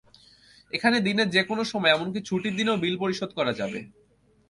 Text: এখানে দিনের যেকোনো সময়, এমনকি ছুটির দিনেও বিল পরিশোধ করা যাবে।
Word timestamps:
এখানে 0.73 0.97
দিনের 0.99 1.27
যেকোনো 1.29 1.63
সময়, 1.71 1.93
এমনকি 1.93 2.19
ছুটির 2.25 2.53
দিনেও 2.55 2.81
বিল 2.83 2.95
পরিশোধ 3.03 3.29
করা 3.37 3.51
যাবে। 3.59 3.79